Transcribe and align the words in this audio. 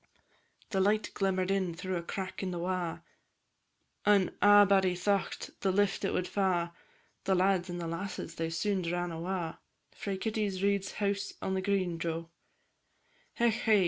The 0.71 0.79
light 0.81 1.11
glimmer'd 1.13 1.51
in 1.51 1.75
through 1.75 1.95
a 1.95 2.01
crack 2.01 2.43
i' 2.43 2.49
the 2.49 2.57
wa', 2.57 3.01
An' 4.03 4.35
a'body 4.41 4.95
thocht 4.95 5.51
the 5.59 5.71
lift 5.71 6.03
it 6.03 6.11
wad 6.11 6.27
fa', 6.27 6.73
And 7.27 7.37
lads 7.37 7.69
and 7.69 7.77
lasses 7.91 8.33
they 8.33 8.49
soon 8.49 8.81
ran 8.91 9.11
awa' 9.11 9.59
Frae 9.91 10.17
Kitty's 10.17 10.63
Reid's 10.63 10.93
house 10.93 11.35
on 11.39 11.53
the 11.53 11.61
green, 11.61 11.99
Jo! 11.99 12.29
Hech, 13.35 13.53
hey! 13.53 13.79